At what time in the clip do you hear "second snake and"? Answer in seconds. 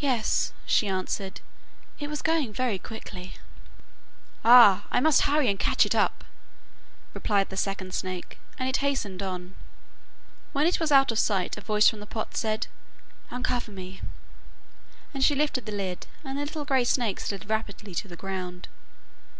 7.56-8.68